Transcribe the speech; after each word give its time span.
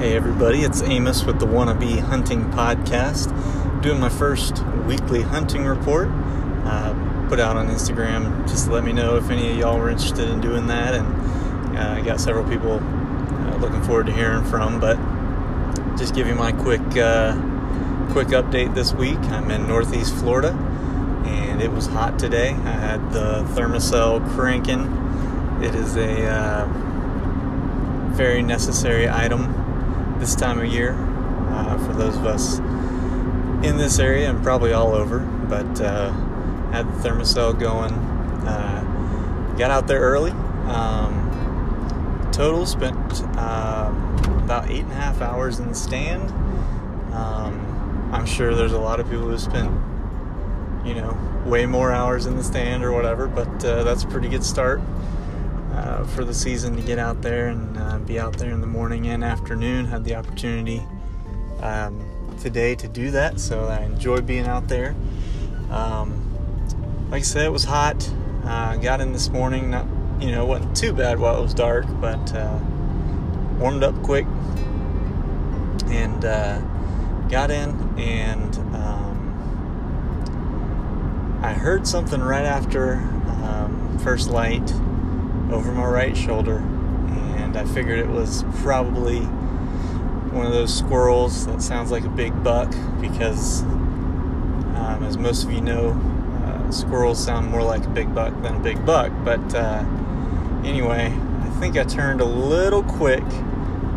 Hey 0.00 0.16
everybody, 0.16 0.60
it's 0.60 0.80
Amos 0.80 1.24
with 1.24 1.40
the 1.40 1.46
Wannabe 1.46 2.00
Hunting 2.00 2.46
Podcast. 2.52 3.28
Doing 3.82 4.00
my 4.00 4.08
first 4.08 4.64
weekly 4.86 5.20
hunting 5.20 5.66
report. 5.66 6.08
Uh, 6.64 7.26
put 7.28 7.38
out 7.38 7.58
on 7.58 7.68
Instagram 7.68 8.48
just 8.48 8.64
to 8.64 8.72
let 8.72 8.82
me 8.82 8.94
know 8.94 9.16
if 9.16 9.28
any 9.28 9.50
of 9.50 9.58
y'all 9.58 9.78
were 9.78 9.90
interested 9.90 10.30
in 10.30 10.40
doing 10.40 10.68
that, 10.68 10.94
and 10.94 11.76
uh, 11.76 11.96
I 11.98 12.00
got 12.00 12.18
several 12.18 12.48
people 12.48 12.80
uh, 12.80 13.58
looking 13.58 13.82
forward 13.82 14.06
to 14.06 14.12
hearing 14.12 14.42
from. 14.42 14.80
But 14.80 14.96
just 15.98 16.14
give 16.14 16.26
you 16.26 16.34
my 16.34 16.52
quick 16.52 16.80
uh, 16.96 17.34
quick 18.10 18.28
update 18.28 18.74
this 18.74 18.94
week. 18.94 19.18
I'm 19.24 19.50
in 19.50 19.68
Northeast 19.68 20.14
Florida, 20.14 20.52
and 21.26 21.60
it 21.60 21.72
was 21.72 21.88
hot 21.88 22.18
today. 22.18 22.52
I 22.52 22.70
had 22.70 23.12
the 23.12 23.44
Thermacell 23.50 24.26
cranking. 24.30 24.86
It 25.62 25.74
is 25.74 25.96
a 25.96 26.26
uh, 26.26 26.68
very 28.14 28.40
necessary 28.40 29.06
item 29.06 29.59
this 30.20 30.34
time 30.34 30.58
of 30.58 30.66
year 30.66 30.94
uh, 31.50 31.78
for 31.86 31.94
those 31.94 32.16
of 32.16 32.26
us 32.26 32.58
in 33.64 33.76
this 33.76 33.98
area 33.98 34.30
and 34.30 34.42
probably 34.42 34.72
all 34.72 34.94
over. 34.94 35.18
But 35.18 35.80
uh, 35.80 36.12
had 36.70 36.86
the 36.86 37.08
Thermacell 37.08 37.58
going. 37.58 37.92
Uh, 37.92 39.54
got 39.58 39.70
out 39.70 39.86
there 39.86 40.00
early. 40.00 40.30
Um, 40.30 42.28
total 42.32 42.66
spent 42.66 43.22
um, 43.36 44.16
about 44.44 44.70
eight 44.70 44.84
and 44.84 44.92
a 44.92 44.94
half 44.94 45.20
hours 45.20 45.58
in 45.58 45.68
the 45.68 45.74
stand. 45.74 46.30
Um, 47.12 48.10
I'm 48.12 48.26
sure 48.26 48.54
there's 48.54 48.72
a 48.72 48.78
lot 48.78 49.00
of 49.00 49.10
people 49.10 49.26
who 49.26 49.38
spent, 49.38 49.70
you 50.84 50.94
know, 50.94 51.16
way 51.44 51.66
more 51.66 51.92
hours 51.92 52.26
in 52.26 52.36
the 52.36 52.44
stand 52.44 52.84
or 52.84 52.92
whatever, 52.92 53.26
but 53.26 53.64
uh, 53.64 53.82
that's 53.82 54.04
a 54.04 54.06
pretty 54.06 54.28
good 54.28 54.44
start 54.44 54.80
uh, 55.80 56.04
for 56.04 56.24
the 56.24 56.34
season 56.34 56.76
to 56.76 56.82
get 56.82 56.98
out 56.98 57.22
there 57.22 57.48
and 57.48 57.78
uh, 57.78 57.98
be 58.00 58.20
out 58.20 58.36
there 58.36 58.50
in 58.50 58.60
the 58.60 58.66
morning 58.66 59.06
and 59.06 59.24
afternoon. 59.24 59.86
Had 59.86 60.04
the 60.04 60.14
opportunity 60.14 60.82
um, 61.62 62.04
today 62.40 62.74
to 62.74 62.86
do 62.86 63.10
that, 63.12 63.40
so 63.40 63.64
I 63.64 63.84
enjoyed 63.84 64.26
being 64.26 64.46
out 64.46 64.68
there. 64.68 64.94
Um, 65.70 67.08
like 67.10 67.20
I 67.20 67.24
said, 67.24 67.46
it 67.46 67.52
was 67.52 67.64
hot. 67.64 68.08
Uh, 68.44 68.76
got 68.76 69.00
in 69.00 69.12
this 69.12 69.30
morning, 69.30 69.70
not 69.70 69.86
you 70.20 70.32
know, 70.32 70.44
wasn't 70.44 70.76
too 70.76 70.92
bad 70.92 71.18
while 71.18 71.38
it 71.38 71.42
was 71.42 71.54
dark, 71.54 71.86
but 71.98 72.34
uh, 72.34 72.58
warmed 73.58 73.82
up 73.82 73.94
quick 74.02 74.26
and 75.86 76.24
uh, 76.24 76.60
got 77.28 77.50
in 77.50 77.70
and. 77.98 78.56
Um, 78.74 79.06
I 81.42 81.54
heard 81.54 81.86
something 81.86 82.20
right 82.20 82.44
after 82.44 82.96
um, 82.96 83.98
first 84.04 84.28
light 84.28 84.70
over 85.52 85.72
my 85.72 85.86
right 85.86 86.16
shoulder, 86.16 86.58
and 86.58 87.56
I 87.56 87.64
figured 87.64 87.98
it 87.98 88.08
was 88.08 88.44
probably 88.62 89.20
one 90.30 90.46
of 90.46 90.52
those 90.52 90.76
squirrels 90.76 91.46
that 91.46 91.60
sounds 91.60 91.90
like 91.90 92.04
a 92.04 92.08
big 92.08 92.44
buck 92.44 92.72
because, 93.00 93.62
um, 93.62 95.02
as 95.02 95.18
most 95.18 95.44
of 95.44 95.52
you 95.52 95.60
know, 95.60 95.90
uh, 96.44 96.70
squirrels 96.70 97.22
sound 97.22 97.48
more 97.48 97.62
like 97.62 97.84
a 97.84 97.88
big 97.88 98.14
buck 98.14 98.32
than 98.42 98.54
a 98.54 98.60
big 98.60 98.84
buck. 98.86 99.12
But 99.24 99.54
uh, 99.54 99.84
anyway, 100.64 101.12
I 101.40 101.50
think 101.58 101.76
I 101.76 101.84
turned 101.84 102.20
a 102.20 102.24
little 102.24 102.84
quick 102.84 103.24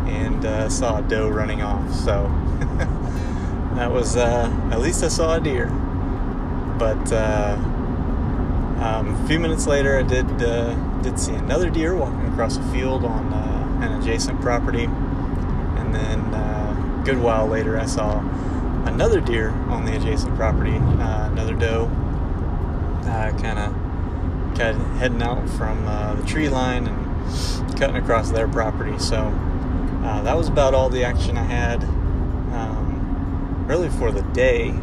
and 0.06 0.44
uh, 0.44 0.68
saw 0.68 0.98
a 0.98 1.02
doe 1.02 1.28
running 1.28 1.62
off. 1.62 1.94
So 1.94 2.24
that 3.76 3.90
was 3.90 4.16
uh, 4.16 4.50
at 4.72 4.80
least 4.80 5.04
I 5.04 5.08
saw 5.08 5.36
a 5.36 5.40
deer. 5.40 5.66
But 6.78 7.12
uh, 7.12 7.56
um, 8.80 9.14
a 9.14 9.28
few 9.28 9.38
minutes 9.38 9.68
later, 9.68 9.96
I 9.96 10.02
did 10.02 10.42
uh, 10.42 10.74
did 11.04 11.20
see 11.20 11.34
another 11.34 11.68
deer 11.68 11.94
walking 11.94 12.26
across 12.32 12.56
a 12.56 12.62
field 12.72 13.04
on 13.04 13.30
uh, 13.30 13.78
an 13.82 14.00
adjacent 14.00 14.40
property, 14.40 14.84
and 14.84 15.94
then 15.94 16.18
uh, 16.32 17.00
a 17.00 17.04
good 17.04 17.18
while 17.18 17.46
later, 17.46 17.78
I 17.78 17.84
saw 17.84 18.20
another 18.86 19.20
deer 19.20 19.50
on 19.68 19.84
the 19.84 19.94
adjacent 19.94 20.34
property, 20.34 20.76
uh, 20.76 21.28
another 21.30 21.52
doe, 21.52 21.90
kind 23.04 23.58
of 23.58 23.74
kind 24.56 24.80
of 24.80 24.96
heading 24.96 25.20
out 25.20 25.46
from 25.50 25.86
uh, 25.86 26.14
the 26.14 26.24
tree 26.24 26.48
line 26.48 26.86
and 26.86 27.78
cutting 27.78 27.96
across 27.96 28.30
their 28.30 28.48
property. 28.48 28.98
So 28.98 29.16
uh, 30.04 30.22
that 30.22 30.34
was 30.34 30.48
about 30.48 30.72
all 30.72 30.88
the 30.88 31.04
action 31.04 31.36
I 31.36 31.42
had, 31.44 31.84
um, 32.54 33.66
really 33.68 33.90
for 33.90 34.10
the 34.10 34.22
day. 34.32 34.74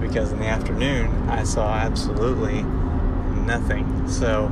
because 0.00 0.30
in 0.30 0.38
the 0.38 0.46
afternoon 0.46 1.28
I 1.28 1.42
saw 1.42 1.74
absolutely 1.74 2.62
nothing. 3.46 4.08
So 4.08 4.48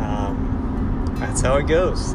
um, 0.00 1.14
that's 1.18 1.40
how 1.40 1.56
it 1.56 1.66
goes. 1.66 2.14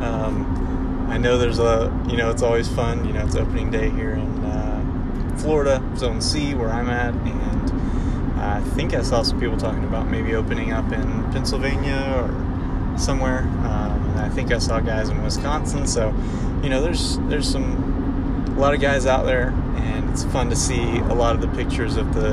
um, 0.00 1.06
I 1.10 1.18
know 1.18 1.38
there's 1.38 1.58
a, 1.58 1.92
you 2.08 2.16
know, 2.16 2.30
it's 2.30 2.42
always 2.42 2.68
fun. 2.68 3.06
You 3.06 3.12
know, 3.12 3.24
it's 3.24 3.36
opening 3.36 3.70
day 3.70 3.90
here 3.90 4.12
in 4.12 4.44
uh, 4.44 5.36
Florida, 5.38 5.82
Zone 5.96 6.20
C, 6.20 6.54
where 6.54 6.70
I'm 6.70 6.88
at, 6.88 7.14
and 7.14 8.40
I 8.40 8.60
think 8.60 8.94
I 8.94 9.02
saw 9.02 9.22
some 9.22 9.40
people 9.40 9.56
talking 9.56 9.84
about 9.84 10.08
maybe 10.08 10.34
opening 10.34 10.72
up 10.72 10.92
in 10.92 11.32
Pennsylvania 11.32 12.22
or 12.22 12.98
somewhere. 12.98 13.40
Um, 13.40 14.14
I 14.18 14.28
think 14.28 14.52
I 14.52 14.58
saw 14.58 14.80
guys 14.80 15.08
in 15.08 15.22
Wisconsin. 15.22 15.86
So, 15.86 16.14
you 16.62 16.68
know, 16.68 16.80
there's 16.80 17.18
there's 17.28 17.50
some 17.50 18.54
a 18.56 18.60
lot 18.60 18.74
of 18.74 18.80
guys 18.80 19.06
out 19.06 19.24
there, 19.24 19.50
and 19.76 20.10
it's 20.10 20.24
fun 20.24 20.50
to 20.50 20.56
see 20.56 20.98
a 20.98 21.14
lot 21.14 21.34
of 21.34 21.40
the 21.40 21.48
pictures 21.48 21.96
of 21.96 22.14
the 22.14 22.30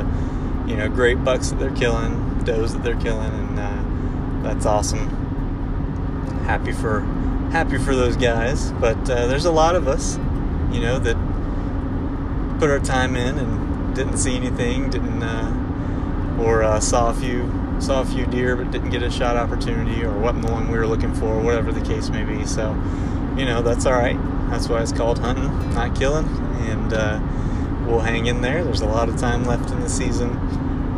you 0.67 0.75
know 0.75 0.89
great 0.89 1.23
bucks 1.23 1.49
that 1.49 1.59
they're 1.59 1.75
killing, 1.75 2.43
does 2.43 2.73
that 2.73 2.83
they're 2.83 2.99
killing, 2.99 3.31
and 3.31 3.59
uh, 3.59 3.74
that's 4.45 4.65
awesome. 4.65 5.09
Happy 6.45 6.71
for 6.71 7.01
happy 7.51 7.77
for 7.77 7.95
those 7.95 8.15
guys, 8.15 8.71
but 8.73 8.97
uh, 9.09 9.25
there's 9.27 9.45
a 9.45 9.51
lot 9.51 9.75
of 9.75 9.87
us, 9.87 10.17
you 10.71 10.79
know, 10.79 10.99
that 10.99 11.17
put 12.59 12.69
our 12.69 12.79
time 12.79 13.15
in 13.15 13.37
and 13.39 13.95
didn't 13.95 14.17
see 14.17 14.35
anything, 14.35 14.89
didn't 14.89 15.23
uh, 15.23 16.37
or 16.39 16.63
uh, 16.63 16.79
saw 16.79 17.09
a 17.09 17.13
few 17.13 17.51
saw 17.79 18.01
a 18.01 18.05
few 18.05 18.25
deer 18.27 18.55
but 18.55 18.71
didn't 18.71 18.91
get 18.91 19.01
a 19.01 19.11
shot 19.11 19.35
opportunity 19.35 20.03
or 20.03 20.17
wasn't 20.17 20.45
the 20.45 20.51
one 20.51 20.71
we 20.71 20.77
were 20.77 20.87
looking 20.87 21.13
for, 21.13 21.41
whatever 21.41 21.71
the 21.71 21.81
case 21.81 22.09
may 22.09 22.23
be. 22.23 22.45
So, 22.45 22.71
you 23.35 23.45
know, 23.45 23.61
that's 23.61 23.85
all 23.85 23.93
right. 23.93 24.17
That's 24.49 24.69
why 24.69 24.81
it's 24.81 24.91
called 24.91 25.19
hunting, 25.19 25.73
not 25.73 25.95
killing, 25.95 26.27
and 26.69 26.93
uh, 26.93 27.19
we'll 27.87 27.99
hang 27.99 28.27
in 28.27 28.41
there. 28.41 28.63
There's 28.63 28.81
a 28.81 28.85
lot 28.85 29.09
of 29.09 29.17
time 29.17 29.43
left 29.43 29.71
in 29.71 29.79
the 29.79 29.89
season, 29.89 30.29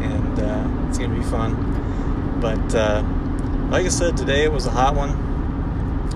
and 0.04 0.40
uh, 0.40 0.90
it's 0.90 0.98
to 0.98 1.08
be 1.08 1.24
fun. 1.24 2.40
But 2.42 2.76
uh, 2.76 3.04
like 3.70 3.86
I 3.86 3.90
said, 3.90 4.16
today 4.16 4.44
it 4.44 4.52
was 4.52 4.66
a 4.66 4.72
hot 4.72 4.96
one. 4.96 5.12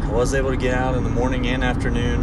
I 0.03 0.11
was 0.11 0.33
able 0.33 0.51
to 0.51 0.57
get 0.57 0.73
out 0.73 0.95
in 0.95 1.03
the 1.03 1.09
morning 1.09 1.47
and 1.47 1.63
afternoon. 1.63 2.21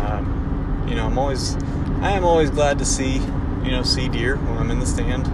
Um, 0.00 0.84
you 0.86 0.94
know, 0.94 1.06
I'm 1.06 1.18
always, 1.18 1.54
I 2.02 2.12
am 2.12 2.24
always 2.24 2.50
glad 2.50 2.78
to 2.78 2.84
see, 2.84 3.14
you 3.64 3.70
know, 3.70 3.82
see 3.82 4.08
deer 4.08 4.36
when 4.36 4.58
I'm 4.58 4.70
in 4.70 4.78
the 4.78 4.86
stand. 4.86 5.26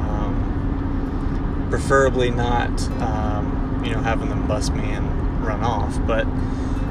Um, 0.00 1.66
preferably 1.68 2.30
not, 2.30 2.70
um, 3.00 3.82
you 3.84 3.92
know, 3.92 4.00
having 4.00 4.30
them 4.30 4.48
bust 4.48 4.72
me 4.72 4.90
and 4.90 5.44
run 5.44 5.62
off, 5.62 5.98
but 6.06 6.26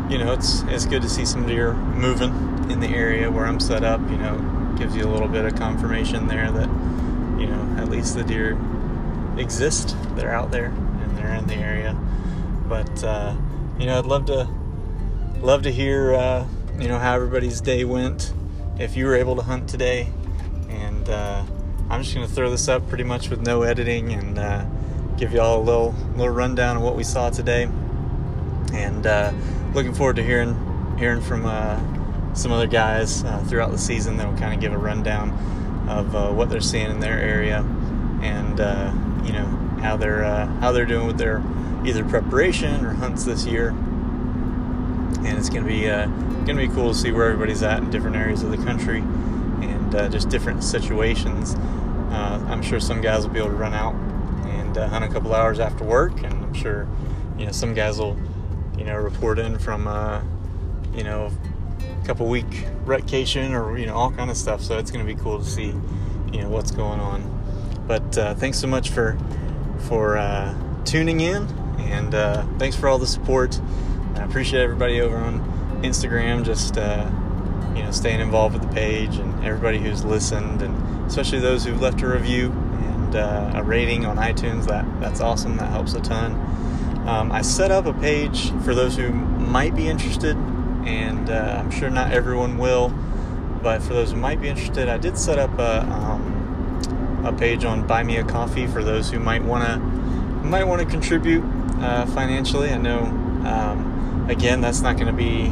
you 0.09 0.17
know, 0.17 0.33
it's 0.33 0.61
it's 0.63 0.85
good 0.85 1.01
to 1.01 1.09
see 1.09 1.25
some 1.25 1.47
deer 1.47 1.73
moving 1.73 2.31
in 2.69 2.79
the 2.79 2.89
area 2.89 3.31
where 3.31 3.45
I'm 3.45 3.59
set 3.59 3.83
up. 3.83 4.01
You 4.01 4.17
know, 4.17 4.73
gives 4.77 4.95
you 4.95 5.03
a 5.03 5.09
little 5.11 5.27
bit 5.27 5.45
of 5.45 5.55
confirmation 5.55 6.27
there 6.27 6.51
that 6.51 6.69
you 7.39 7.47
know 7.47 7.75
at 7.77 7.89
least 7.89 8.15
the 8.15 8.23
deer 8.23 8.59
exist 9.37 9.95
they're 10.15 10.33
out 10.33 10.51
there 10.51 10.73
they're 11.21 11.35
in 11.35 11.47
the 11.47 11.55
area. 11.55 11.97
But 12.67 13.03
uh, 13.03 13.35
you 13.79 13.85
know 13.87 13.97
i'd 13.97 14.05
love 14.05 14.25
to 14.25 14.47
love 15.39 15.63
to 15.63 15.71
hear 15.71 16.13
uh, 16.13 16.45
you 16.79 16.87
know 16.87 16.99
how 16.99 17.15
everybody's 17.15 17.61
day 17.61 17.83
went 17.83 18.33
if 18.79 18.95
you 18.95 19.05
were 19.05 19.15
able 19.15 19.35
to 19.35 19.41
hunt 19.41 19.69
today. 19.69 20.07
And 20.69 21.09
uh, 21.09 21.43
i'm 21.89 22.03
just 22.03 22.15
going 22.15 22.27
to 22.27 22.33
throw 22.33 22.49
this 22.49 22.67
up 22.67 22.87
pretty 22.89 23.03
much 23.03 23.29
with 23.29 23.41
no 23.41 23.63
editing 23.63 24.13
and 24.13 24.37
uh, 24.37 24.65
give 25.17 25.33
you 25.33 25.41
all 25.41 25.59
a 25.59 25.63
little 25.63 25.95
little 26.15 26.33
rundown 26.33 26.77
of 26.77 26.83
what 26.83 26.95
we 26.95 27.03
saw 27.03 27.29
today. 27.29 27.63
And 28.73 29.05
uh, 29.05 29.33
looking 29.73 29.93
forward 29.93 30.15
to 30.17 30.23
hearing 30.23 30.55
hearing 30.97 31.21
from 31.21 31.45
uh, 31.45 31.79
some 32.33 32.51
other 32.51 32.67
guys 32.67 33.21
throughout 33.47 33.71
the 33.71 33.77
season 33.77 34.17
that 34.17 34.27
will 34.27 34.37
kind 34.37 34.53
of 34.53 34.59
give 34.59 34.73
a 34.73 34.77
rundown 34.77 35.31
of 35.89 36.35
what 36.35 36.49
they're 36.49 36.61
seeing 36.61 36.89
in 36.89 36.99
their 36.99 37.19
area. 37.19 37.59
And 38.21 38.59
uh, 38.59 38.93
you 39.25 39.33
know 39.33 39.70
how 39.81 39.97
they're 39.97 40.23
uh, 40.23 40.47
how 40.59 40.71
they're 40.71 40.85
doing 40.85 41.07
with 41.07 41.17
their 41.17 41.41
either 41.85 42.03
preparation 42.03 42.85
or 42.85 42.93
hunts 42.93 43.25
this 43.25 43.45
year. 43.45 43.69
And 43.69 45.37
it's 45.37 45.49
gonna 45.49 45.67
be 45.67 45.89
uh, 45.89 46.07
gonna 46.45 46.55
be 46.55 46.69
cool 46.69 46.93
to 46.93 46.97
see 46.97 47.11
where 47.11 47.27
everybody's 47.27 47.63
at 47.63 47.79
in 47.79 47.89
different 47.89 48.15
areas 48.15 48.43
of 48.43 48.51
the 48.51 48.57
country 48.57 48.99
and 48.99 49.95
uh, 49.95 50.09
just 50.09 50.29
different 50.29 50.63
situations. 50.63 51.55
I'm 52.11 52.61
sure 52.61 52.79
some 52.79 53.01
guys 53.01 53.25
will 53.25 53.33
be 53.33 53.39
able 53.39 53.49
to 53.49 53.55
run 53.55 53.73
out 53.73 53.93
and 54.45 54.75
hunt 54.75 55.05
a 55.05 55.07
couple 55.07 55.33
hours 55.33 55.59
after 55.59 55.83
work, 55.83 56.21
and 56.23 56.33
I'm 56.33 56.53
sure 56.53 56.87
you 57.37 57.45
know 57.45 57.51
some 57.51 57.73
guys 57.73 57.99
will 57.99 58.17
you 58.77 58.83
know 58.83 58.95
report 58.95 59.39
in 59.39 59.57
from 59.57 59.87
you 60.93 61.03
know 61.03 61.31
a 61.81 62.05
couple 62.05 62.27
week 62.27 62.67
vacation 62.85 63.53
or 63.53 63.77
you 63.77 63.85
know 63.85 63.95
all 63.95 64.11
kind 64.11 64.29
of 64.29 64.37
stuff. 64.37 64.61
So 64.61 64.77
it's 64.77 64.91
to 64.91 65.03
be 65.03 65.15
cool 65.15 65.39
to 65.39 65.45
see 65.45 65.73
you 66.31 66.41
know 66.41 66.49
what's 66.49 66.71
going 66.71 66.99
on. 66.99 67.83
But 67.87 68.17
uh, 68.17 68.35
thanks 68.35 68.59
so 68.59 68.67
much 68.67 68.89
for 68.89 69.17
for 69.81 70.17
uh, 70.17 70.55
tuning 70.85 71.19
in, 71.19 71.47
and 71.79 72.13
uh, 72.13 72.45
thanks 72.57 72.75
for 72.75 72.87
all 72.87 72.97
the 72.97 73.07
support. 73.07 73.59
I 74.15 74.23
appreciate 74.23 74.61
everybody 74.61 75.01
over 75.01 75.17
on 75.17 75.41
Instagram, 75.83 76.43
just 76.43 76.77
uh, 76.77 77.09
you 77.75 77.83
know, 77.83 77.91
staying 77.91 78.19
involved 78.19 78.53
with 78.53 78.67
the 78.67 78.73
page 78.73 79.17
and 79.17 79.43
everybody 79.43 79.79
who's 79.79 80.03
listened, 80.03 80.61
and 80.61 81.07
especially 81.07 81.39
those 81.39 81.65
who've 81.65 81.81
left 81.81 82.01
a 82.01 82.07
review 82.07 82.51
and 82.51 83.15
uh, 83.15 83.51
a 83.55 83.63
rating 83.63 84.05
on 84.05 84.17
iTunes. 84.17 84.65
That 84.67 84.85
that's 84.99 85.21
awesome. 85.21 85.57
That 85.57 85.71
helps 85.71 85.93
a 85.93 86.01
ton. 86.01 86.33
Um, 87.07 87.31
I 87.31 87.41
set 87.41 87.71
up 87.71 87.85
a 87.85 87.93
page 87.93 88.51
for 88.63 88.75
those 88.75 88.95
who 88.95 89.11
might 89.11 89.75
be 89.75 89.87
interested, 89.87 90.35
and 90.85 91.29
uh, 91.29 91.57
I'm 91.59 91.71
sure 91.71 91.89
not 91.89 92.11
everyone 92.11 92.57
will, 92.57 92.89
but 93.63 93.81
for 93.81 93.93
those 93.93 94.11
who 94.11 94.17
might 94.17 94.39
be 94.39 94.49
interested, 94.49 94.87
I 94.87 94.97
did 94.97 95.17
set 95.17 95.39
up 95.39 95.57
a 95.57 95.81
um, 95.91 96.40
a 97.23 97.33
page 97.33 97.65
on 97.65 97.85
Buy 97.87 98.03
Me 98.03 98.17
a 98.17 98.23
Coffee 98.23 98.67
for 98.67 98.83
those 98.83 99.09
who 99.09 99.19
might 99.19 99.43
wanna 99.43 99.77
might 100.43 100.65
want 100.65 100.81
to 100.81 100.87
contribute 100.87 101.43
uh, 101.79 102.05
financially. 102.07 102.69
I 102.69 102.77
know, 102.77 102.99
um, 103.45 104.27
again, 104.29 104.61
that's 104.61 104.81
not 104.81 104.95
going 104.95 105.07
to 105.07 105.13
be 105.13 105.51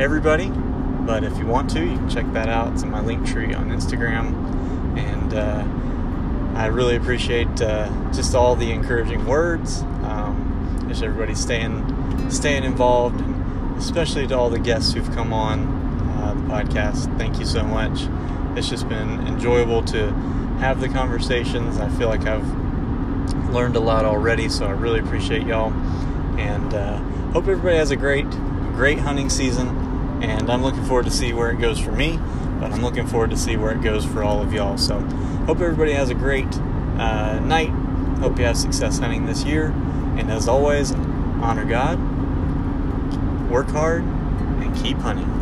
everybody, 0.00 0.48
but 0.48 1.24
if 1.24 1.36
you 1.38 1.46
want 1.46 1.70
to, 1.70 1.80
you 1.80 1.96
can 1.96 2.08
check 2.08 2.30
that 2.32 2.48
out. 2.48 2.72
It's 2.72 2.82
in 2.82 2.90
my 2.90 3.00
link 3.00 3.26
tree 3.26 3.54
on 3.54 3.70
Instagram, 3.70 4.98
and 4.98 5.34
uh, 5.34 6.58
I 6.58 6.66
really 6.66 6.96
appreciate 6.96 7.60
uh, 7.60 7.88
just 8.12 8.34
all 8.34 8.56
the 8.56 8.70
encouraging 8.70 9.26
words. 9.26 9.82
Um, 10.02 10.86
just 10.88 11.02
everybody 11.02 11.34
staying 11.34 12.30
staying 12.30 12.64
involved, 12.64 13.20
and 13.20 13.76
especially 13.78 14.26
to 14.26 14.36
all 14.36 14.50
the 14.50 14.58
guests 14.58 14.92
who've 14.92 15.10
come 15.12 15.32
on 15.32 15.60
uh, 16.18 16.34
the 16.34 16.42
podcast. 16.42 17.16
Thank 17.18 17.38
you 17.38 17.46
so 17.46 17.62
much. 17.62 18.08
It's 18.56 18.68
just 18.68 18.88
been 18.88 19.26
enjoyable 19.26 19.82
to 19.84 20.08
have 20.62 20.80
the 20.80 20.88
conversations. 20.88 21.78
I 21.78 21.88
feel 21.88 22.06
like 22.06 22.24
I've 22.24 22.46
learned 23.50 23.74
a 23.74 23.80
lot 23.80 24.04
already, 24.04 24.48
so 24.48 24.64
I 24.64 24.70
really 24.70 25.00
appreciate 25.00 25.44
y'all. 25.44 25.72
And 26.38 26.72
uh, 26.72 26.98
hope 27.32 27.48
everybody 27.48 27.74
has 27.74 27.90
a 27.90 27.96
great, 27.96 28.30
great 28.76 29.00
hunting 29.00 29.28
season. 29.28 29.66
And 30.22 30.48
I'm 30.48 30.62
looking 30.62 30.84
forward 30.84 31.06
to 31.06 31.10
see 31.10 31.32
where 31.32 31.50
it 31.50 31.60
goes 31.60 31.80
for 31.80 31.90
me, 31.90 32.16
but 32.60 32.70
I'm 32.70 32.80
looking 32.80 33.08
forward 33.08 33.30
to 33.30 33.36
see 33.36 33.56
where 33.56 33.72
it 33.72 33.82
goes 33.82 34.04
for 34.04 34.22
all 34.22 34.40
of 34.40 34.52
y'all. 34.52 34.78
So 34.78 35.00
hope 35.46 35.60
everybody 35.60 35.94
has 35.94 36.10
a 36.10 36.14
great 36.14 36.46
uh, 36.96 37.40
night. 37.40 37.70
Hope 38.20 38.38
you 38.38 38.44
have 38.44 38.56
success 38.56 39.00
hunting 39.00 39.26
this 39.26 39.42
year. 39.42 39.74
And 40.16 40.30
as 40.30 40.46
always, 40.46 40.92
honor 40.92 41.64
God, 41.64 41.98
work 43.50 43.66
hard, 43.70 44.04
and 44.04 44.76
keep 44.76 44.98
hunting. 44.98 45.41